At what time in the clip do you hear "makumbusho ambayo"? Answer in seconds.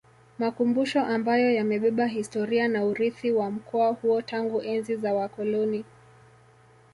0.39-1.51